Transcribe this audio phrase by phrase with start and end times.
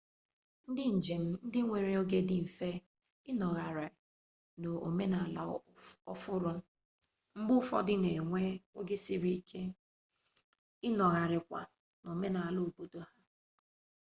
[0.69, 2.69] ndị njem ndị nwere oge dị mfe
[3.29, 3.87] ịnọgharị
[4.61, 5.41] n'omenala
[6.11, 6.51] ọhụrụ
[7.37, 8.41] mgbe ụfọdụ na-enwe
[8.79, 9.61] oge siri ike
[10.87, 11.59] ịnọgharịkwa
[12.03, 13.13] n'omenala keobodo ha